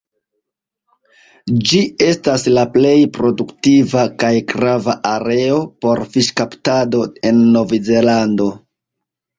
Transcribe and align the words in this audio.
Ĝi 1.71 1.81
estas 2.05 2.45
la 2.55 2.63
plej 2.77 2.95
produktiva 3.19 4.07
kaj 4.25 4.33
grava 4.55 4.99
areo 5.13 5.61
por 5.87 6.03
fiŝkaptado 6.17 7.09
en 7.33 7.47
Novzelando. 7.57 8.55